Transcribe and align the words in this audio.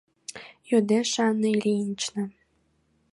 —йодеш 0.69 1.09
Анна 1.25 1.47
Ильинична. 1.55 2.23